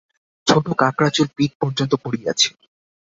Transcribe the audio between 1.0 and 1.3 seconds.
চুল